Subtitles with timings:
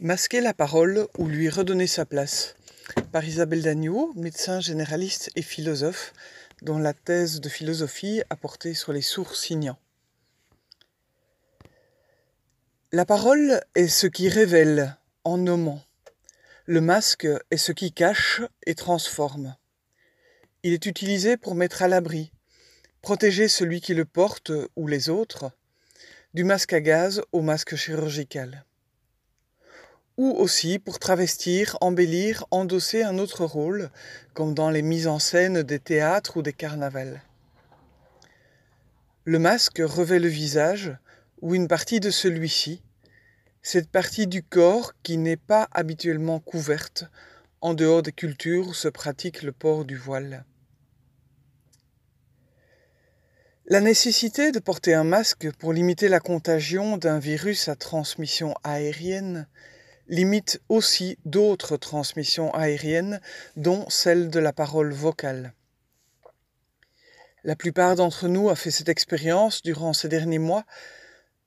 [0.00, 2.54] Masquer la parole ou lui redonner sa place
[3.10, 6.12] par Isabelle Dagneau, médecin généraliste et philosophe,
[6.62, 9.80] dont la thèse de philosophie a porté sur les sourds signants.
[12.92, 15.82] La parole est ce qui révèle en nommant.
[16.66, 19.56] Le masque est ce qui cache et transforme.
[20.62, 22.30] Il est utilisé pour mettre à l'abri,
[23.02, 25.50] protéger celui qui le porte ou les autres,
[26.34, 28.64] du masque à gaz au masque chirurgical
[30.18, 33.88] ou aussi pour travestir, embellir, endosser un autre rôle,
[34.34, 37.22] comme dans les mises en scène des théâtres ou des carnavals.
[39.24, 40.92] Le masque revêt le visage,
[41.40, 42.82] ou une partie de celui-ci,
[43.62, 47.04] cette partie du corps qui n'est pas habituellement couverte,
[47.60, 50.44] en dehors des cultures où se pratique le port du voile.
[53.66, 59.46] La nécessité de porter un masque pour limiter la contagion d'un virus à transmission aérienne
[60.08, 63.20] limite aussi d'autres transmissions aériennes,
[63.56, 65.52] dont celle de la parole vocale.
[67.44, 70.64] La plupart d'entre nous a fait cette expérience durant ces derniers mois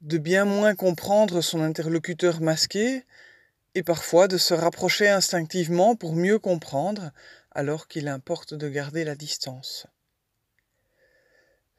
[0.02, 3.04] de bien moins comprendre son interlocuteur masqué
[3.76, 7.12] et parfois de se rapprocher instinctivement pour mieux comprendre
[7.52, 9.86] alors qu'il importe de garder la distance.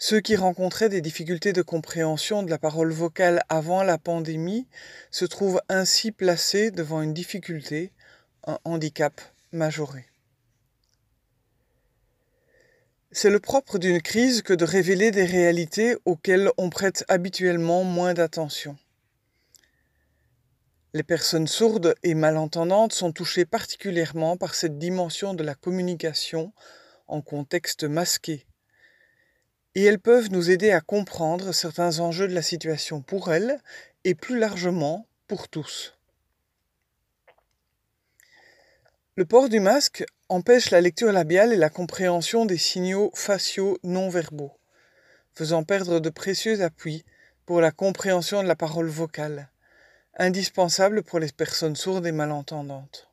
[0.05, 4.67] Ceux qui rencontraient des difficultés de compréhension de la parole vocale avant la pandémie
[5.13, 7.93] se trouvent ainsi placés devant une difficulté,
[8.45, 9.21] un handicap
[9.53, 10.07] majoré.
[13.13, 18.13] C'est le propre d'une crise que de révéler des réalités auxquelles on prête habituellement moins
[18.13, 18.77] d'attention.
[20.95, 26.53] Les personnes sourdes et malentendantes sont touchées particulièrement par cette dimension de la communication
[27.07, 28.47] en contexte masqué,
[29.75, 33.59] et elles peuvent nous aider à comprendre certains enjeux de la situation pour elles
[34.05, 35.95] et plus largement pour tous.
[39.17, 44.09] Le port du masque empêche la lecture labiale et la compréhension des signaux faciaux non
[44.09, 44.57] verbaux,
[45.35, 47.05] faisant perdre de précieux appuis
[47.45, 49.51] pour la compréhension de la parole vocale,
[50.17, 53.11] indispensable pour les personnes sourdes et malentendantes.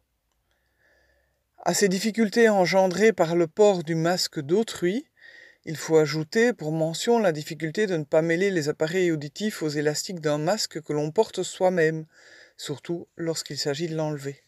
[1.66, 5.06] À ces difficultés engendrées par le port du masque d'autrui,
[5.66, 9.70] il faut ajouter pour mention la difficulté de ne pas mêler les appareils auditifs aux
[9.70, 12.06] élastiques d'un masque que l'on porte soi-même,
[12.58, 14.42] surtout lorsqu'il s'agit de l'enlever.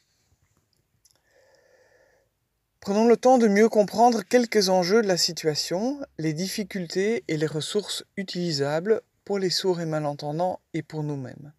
[2.79, 7.45] Prenons le temps de mieux comprendre quelques enjeux de la situation, les difficultés et les
[7.45, 11.53] ressources utilisables pour les sourds et malentendants et pour nous-mêmes.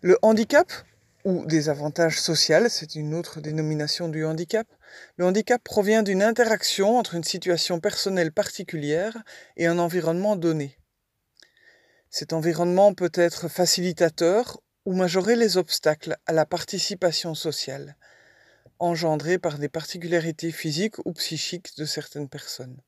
[0.00, 0.72] Le handicap
[1.24, 4.66] ou des avantages sociaux, c'est une autre dénomination du handicap.
[5.16, 9.16] Le handicap provient d'une interaction entre une situation personnelle particulière
[9.56, 10.78] et un environnement donné.
[12.10, 17.96] Cet environnement peut être facilitateur ou majorer les obstacles à la participation sociale,
[18.78, 22.80] engendrés par des particularités physiques ou psychiques de certaines personnes.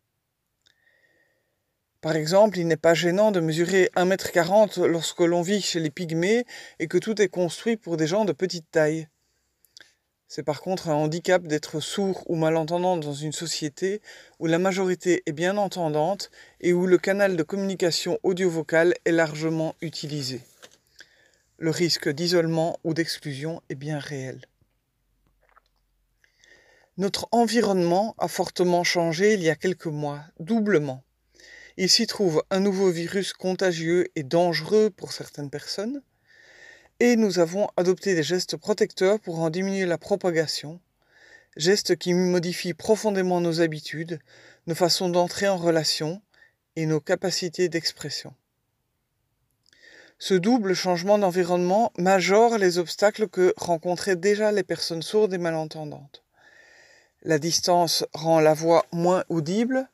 [2.00, 6.44] Par exemple, il n'est pas gênant de mesurer 1m40 lorsque l'on vit chez les pygmées
[6.78, 9.08] et que tout est construit pour des gens de petite taille.
[10.28, 14.00] C'est par contre un handicap d'être sourd ou malentendant dans une société
[14.40, 19.76] où la majorité est bien entendante et où le canal de communication audio-vocale est largement
[19.80, 20.40] utilisé.
[21.58, 24.42] Le risque d'isolement ou d'exclusion est bien réel.
[26.98, 31.04] Notre environnement a fortement changé il y a quelques mois, doublement.
[31.76, 36.02] Il s'y trouve un nouveau virus contagieux et dangereux pour certaines personnes,
[36.98, 40.80] et nous avons adopté des gestes protecteurs pour en diminuer la propagation,
[41.56, 44.18] gestes qui modifient profondément nos habitudes,
[44.66, 46.22] nos façons d'entrer en relation
[46.74, 48.34] et nos capacités d'expression.
[50.18, 56.22] Ce double changement d'environnement majore les obstacles que rencontraient déjà les personnes sourdes et malentendantes.
[57.22, 59.88] La distance rend la voix moins audible,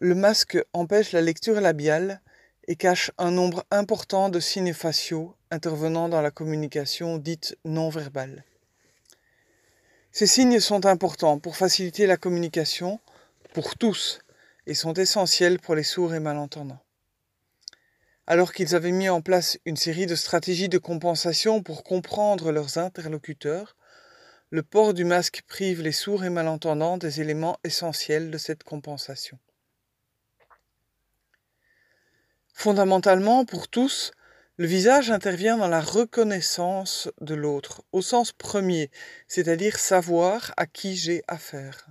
[0.00, 2.22] le masque empêche la lecture labiale
[2.66, 8.44] et cache un nombre important de signes faciaux intervenant dans la communication dite non verbale.
[10.12, 13.00] Ces signes sont importants pour faciliter la communication
[13.52, 14.20] pour tous
[14.66, 16.82] et sont essentiels pour les sourds et malentendants.
[18.26, 22.76] Alors qu'ils avaient mis en place une série de stratégies de compensation pour comprendre leurs
[22.76, 23.76] interlocuteurs,
[24.50, 29.38] le port du masque prive les sourds et malentendants des éléments essentiels de cette compensation.
[32.54, 34.10] Fondamentalement, pour tous,
[34.58, 38.90] le visage intervient dans la reconnaissance de l'autre, au sens premier,
[39.28, 41.86] c'est-à-dire savoir à qui j'ai affaire.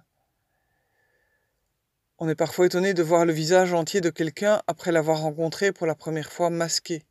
[2.18, 5.88] On est parfois étonné de voir le visage entier de quelqu'un après l'avoir rencontré pour
[5.88, 7.06] la première fois masqué,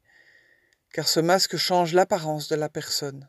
[0.92, 3.26] car ce masque change l'apparence de la personne.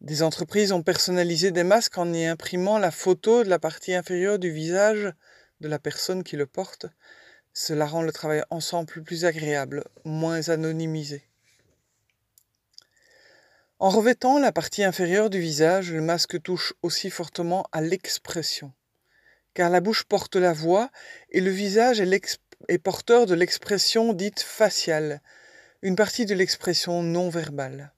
[0.00, 4.38] Des entreprises ont personnalisé des masques en y imprimant la photo de la partie inférieure
[4.38, 5.12] du visage
[5.60, 6.86] de la personne qui le porte.
[7.56, 11.22] Cela rend le travail ensemble plus agréable, moins anonymisé.
[13.78, 18.72] En revêtant la partie inférieure du visage, le masque touche aussi fortement à l'expression,
[19.54, 20.90] car la bouche porte la voix
[21.30, 25.22] et le visage est, porteur de l'expression dite faciale,
[25.82, 27.92] une partie de l'expression non verbale.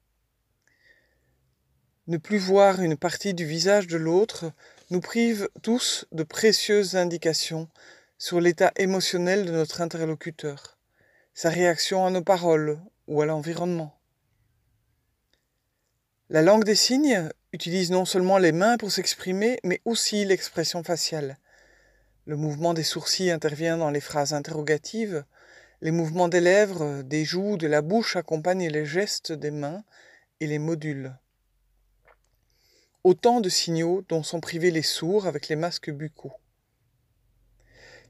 [2.08, 4.52] Ne plus voir une partie du visage de l'autre
[4.90, 7.68] nous prive tous de précieuses indications
[8.18, 10.78] sur l'état émotionnel de notre interlocuteur,
[11.34, 13.98] sa réaction à nos paroles ou à l'environnement.
[16.30, 21.36] La langue des signes utilise non seulement les mains pour s'exprimer, mais aussi l'expression faciale.
[22.24, 25.24] Le mouvement des sourcils intervient dans les phrases interrogatives,
[25.82, 29.84] les mouvements des lèvres, des joues, de la bouche accompagnent les gestes des mains
[30.40, 31.14] et les modules.
[33.04, 36.32] Autant de signaux dont sont privés les sourds avec les masques buccaux.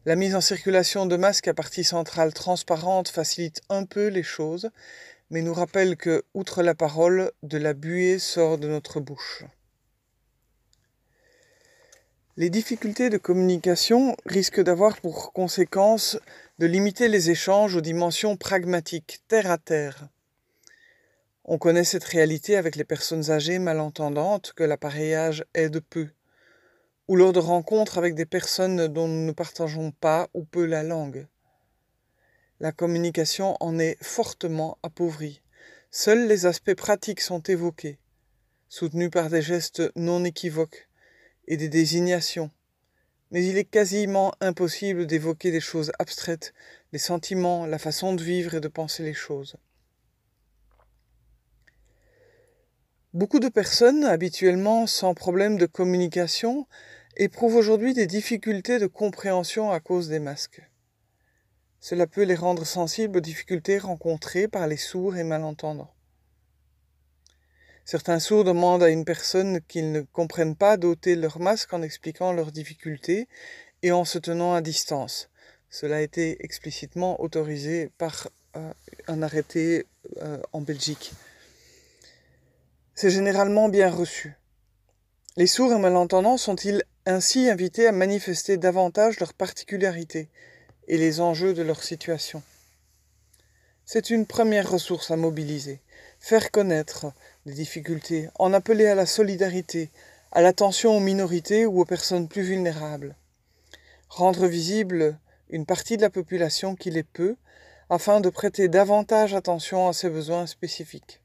[0.07, 4.71] La mise en circulation de masques à partie centrale transparente facilite un peu les choses,
[5.31, 9.43] mais nous rappelle que, outre la parole, de la buée sort de notre bouche.
[12.37, 16.21] Les difficultés de communication risquent d'avoir pour conséquence
[16.61, 20.07] de limiter les échanges aux dimensions pragmatiques, terre à terre.
[21.45, 26.11] On connaît cette réalité avec les personnes âgées malentendantes que l'appareillage aide peu,
[27.09, 30.83] ou lors de rencontres avec des personnes dont nous ne partageons pas ou peu la
[30.83, 31.27] langue.
[32.59, 35.43] La communication en est fortement appauvrie.
[35.91, 37.99] Seuls les aspects pratiques sont évoqués,
[38.69, 40.89] soutenus par des gestes non équivoques
[41.47, 42.51] et des désignations.
[43.31, 46.55] Mais il est quasiment impossible d'évoquer des choses abstraites,
[46.93, 49.57] les sentiments, la façon de vivre et de penser les choses.
[53.17, 56.67] Beaucoup de personnes, habituellement sans problème de communication,
[57.17, 60.61] éprouvent aujourd'hui des difficultés de compréhension à cause des masques.
[61.81, 65.95] Cela peut les rendre sensibles aux difficultés rencontrées par les sourds et malentendants.
[67.87, 72.35] Certains sourds demandent à une personne qu'ils ne comprennent pas d'ôter leur masque en expliquant
[72.35, 73.29] leurs difficultés
[73.81, 75.31] et en se tenant à distance.
[75.71, 78.75] Cela a été explicitement autorisé par euh,
[79.09, 79.87] un arrêté
[80.19, 81.15] euh, en Belgique
[82.97, 84.39] c'est généralement bien reçu.
[85.37, 90.31] Les sourds et malentendants sont-ils ainsi invités à manifester davantage leurs particularités
[90.89, 92.43] et les enjeux de leur situation?
[93.85, 95.83] C'est une première ressource à mobiliser,
[96.21, 97.13] faire connaître
[97.45, 99.91] les difficultés, en appeler à la solidarité,
[100.33, 103.15] à l'attention aux minorités ou aux personnes plus vulnérables.
[104.09, 105.19] Rendre visible
[105.51, 107.37] une partie de la population qui l'est peu,
[107.91, 111.21] afin de prêter davantage attention à ses besoins spécifiques.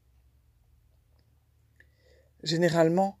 [2.42, 3.16] Généralement,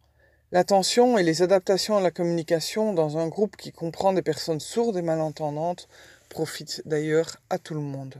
[0.50, 4.96] l'attention et les adaptations à la communication dans un groupe qui comprend des personnes sourdes
[4.96, 5.88] et malentendantes
[6.28, 8.16] profitent d'ailleurs à tout le monde.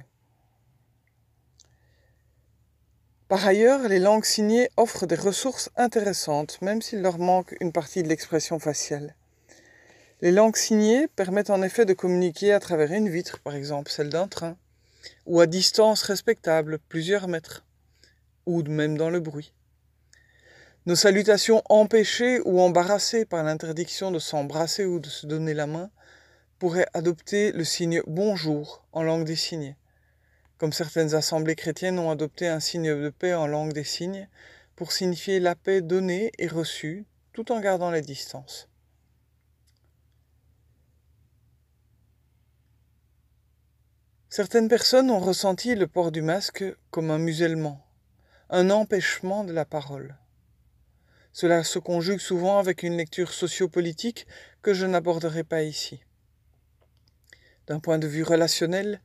[3.29, 8.03] Par ailleurs, les langues signées offrent des ressources intéressantes, même s'il leur manque une partie
[8.03, 9.15] de l'expression faciale.
[10.21, 14.11] Les langues signées permettent en effet de communiquer à travers une vitre, par exemple celle
[14.11, 14.57] d'un train,
[15.27, 17.65] ou à distance respectable, plusieurs mètres,
[18.47, 19.53] ou même dans le bruit.
[20.85, 25.93] Nos salutations empêchées ou embarrassées par l'interdiction de s'embrasser ou de se donner la main
[26.59, 29.77] pourraient adopter le signe bonjour en langue des signes,
[30.59, 34.29] comme certaines assemblées chrétiennes ont adopté un signe de paix en langue des signes
[34.75, 38.69] pour signifier la paix donnée et reçue tout en gardant les distances.
[44.31, 47.87] Certaines personnes ont ressenti le port du masque comme un musellement,
[48.51, 50.17] un empêchement de la parole.
[51.33, 54.27] Cela se conjugue souvent avec une lecture sociopolitique
[54.61, 56.05] que je n'aborderai pas ici.
[57.67, 59.01] D'un point de vue relationnel,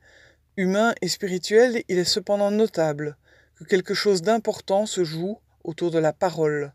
[0.56, 3.16] humain et spirituel, il est cependant notable
[3.56, 6.72] que quelque chose d'important se joue autour de la parole,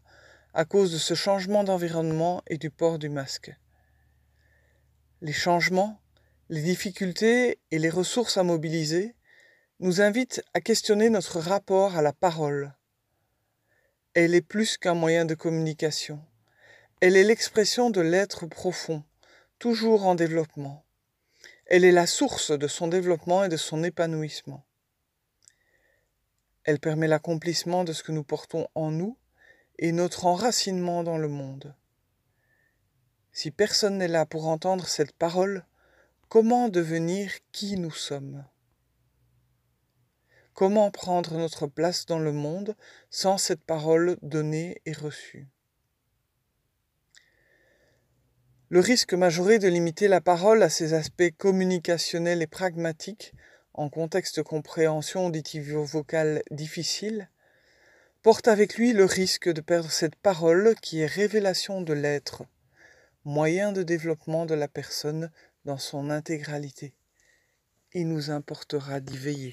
[0.54, 3.56] à cause de ce changement d'environnement et du port du masque.
[5.22, 6.00] Les changements,
[6.50, 9.16] les difficultés et les ressources à mobiliser
[9.80, 12.74] nous invitent à questionner notre rapport à la parole,
[14.16, 16.24] elle est plus qu'un moyen de communication.
[17.02, 19.04] Elle est l'expression de l'être profond,
[19.58, 20.86] toujours en développement.
[21.66, 24.64] Elle est la source de son développement et de son épanouissement.
[26.64, 29.18] Elle permet l'accomplissement de ce que nous portons en nous
[29.80, 31.76] et notre enracinement dans le monde.
[33.32, 35.66] Si personne n'est là pour entendre cette parole,
[36.30, 38.46] comment devenir qui nous sommes?
[40.54, 42.76] Comment prendre notre place dans le monde
[43.10, 45.48] sans cette parole donnée et reçue?
[48.70, 53.34] Le risque majoré de limiter la parole à ses aspects communicationnels et pragmatiques
[53.74, 57.30] en contexte de compréhension auditive vocale difficile
[58.22, 62.44] porte avec lui le risque de perdre cette parole qui est révélation de l'être,
[63.26, 65.32] moyen de développement de la personne
[65.66, 66.94] dans son intégralité.
[67.94, 69.52] Il nous importera d'y veiller.